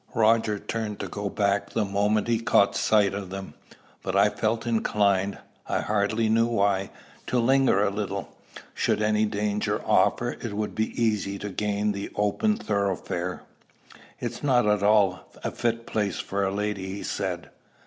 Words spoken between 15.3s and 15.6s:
a